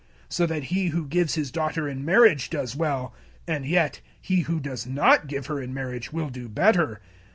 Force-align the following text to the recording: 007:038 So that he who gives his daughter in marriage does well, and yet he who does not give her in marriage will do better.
007:038 0.01 0.07
So 0.33 0.45
that 0.47 0.63
he 0.63 0.87
who 0.87 1.05
gives 1.05 1.35
his 1.35 1.51
daughter 1.51 1.87
in 1.87 2.03
marriage 2.03 2.49
does 2.49 2.75
well, 2.75 3.13
and 3.47 3.67
yet 3.67 4.01
he 4.19 4.39
who 4.39 4.59
does 4.59 4.87
not 4.87 5.27
give 5.27 5.45
her 5.45 5.61
in 5.61 5.75
marriage 5.75 6.11
will 6.11 6.31
do 6.31 6.49
better. 6.49 6.99